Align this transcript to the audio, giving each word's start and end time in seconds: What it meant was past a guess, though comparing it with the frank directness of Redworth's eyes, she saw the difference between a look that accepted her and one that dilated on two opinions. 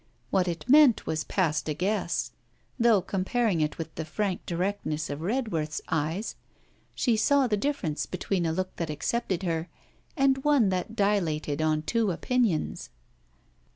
What 0.31 0.47
it 0.47 0.67
meant 0.67 1.05
was 1.05 1.23
past 1.23 1.69
a 1.69 1.75
guess, 1.75 2.31
though 2.79 3.03
comparing 3.03 3.61
it 3.61 3.77
with 3.77 3.93
the 3.93 4.03
frank 4.03 4.43
directness 4.47 5.11
of 5.11 5.21
Redworth's 5.21 5.79
eyes, 5.89 6.35
she 6.95 7.15
saw 7.15 7.45
the 7.45 7.55
difference 7.55 8.07
between 8.07 8.47
a 8.47 8.51
look 8.51 8.75
that 8.77 8.89
accepted 8.89 9.43
her 9.43 9.69
and 10.17 10.43
one 10.43 10.69
that 10.69 10.95
dilated 10.95 11.61
on 11.61 11.83
two 11.83 12.09
opinions. 12.09 12.89